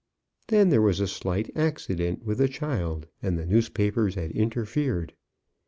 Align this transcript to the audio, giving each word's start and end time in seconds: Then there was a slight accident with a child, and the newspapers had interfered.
Then 0.47 0.69
there 0.69 0.81
was 0.81 0.99
a 0.99 1.07
slight 1.07 1.51
accident 1.55 2.23
with 2.25 2.41
a 2.41 2.47
child, 2.47 3.05
and 3.21 3.37
the 3.37 3.45
newspapers 3.45 4.15
had 4.15 4.31
interfered. 4.31 5.13